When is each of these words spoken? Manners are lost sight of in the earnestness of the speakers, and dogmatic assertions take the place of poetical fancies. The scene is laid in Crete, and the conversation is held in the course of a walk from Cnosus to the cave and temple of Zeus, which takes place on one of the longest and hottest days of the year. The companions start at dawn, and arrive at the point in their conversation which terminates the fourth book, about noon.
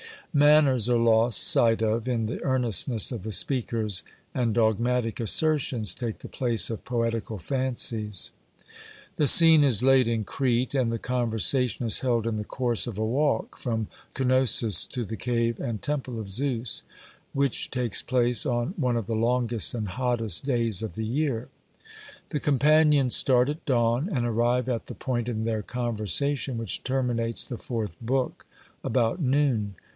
Manners 0.33 0.87
are 0.89 0.97
lost 0.97 1.43
sight 1.43 1.81
of 1.83 2.07
in 2.07 2.25
the 2.25 2.41
earnestness 2.41 3.11
of 3.11 3.21
the 3.23 3.33
speakers, 3.33 4.01
and 4.33 4.53
dogmatic 4.53 5.19
assertions 5.19 5.93
take 5.93 6.19
the 6.19 6.29
place 6.29 6.69
of 6.71 6.85
poetical 6.85 7.37
fancies. 7.37 8.31
The 9.17 9.27
scene 9.27 9.61
is 9.63 9.83
laid 9.83 10.07
in 10.07 10.23
Crete, 10.23 10.73
and 10.73 10.89
the 10.91 10.97
conversation 10.97 11.85
is 11.85 11.99
held 11.99 12.25
in 12.25 12.37
the 12.37 12.45
course 12.45 12.87
of 12.87 12.97
a 12.97 13.05
walk 13.05 13.57
from 13.59 13.87
Cnosus 14.15 14.87
to 14.89 15.03
the 15.03 15.17
cave 15.17 15.59
and 15.59 15.81
temple 15.81 16.17
of 16.17 16.29
Zeus, 16.29 16.83
which 17.33 17.69
takes 17.69 18.01
place 18.01 18.45
on 18.45 18.73
one 18.77 18.95
of 18.95 19.07
the 19.07 19.15
longest 19.15 19.73
and 19.75 19.87
hottest 19.89 20.45
days 20.45 20.81
of 20.81 20.93
the 20.93 21.05
year. 21.05 21.49
The 22.29 22.39
companions 22.39 23.13
start 23.15 23.49
at 23.49 23.65
dawn, 23.65 24.09
and 24.11 24.25
arrive 24.25 24.67
at 24.69 24.85
the 24.85 24.95
point 24.95 25.27
in 25.27 25.43
their 25.43 25.61
conversation 25.61 26.57
which 26.57 26.83
terminates 26.85 27.43
the 27.45 27.57
fourth 27.57 27.97
book, 28.01 28.47
about 28.83 29.21
noon. 29.21 29.75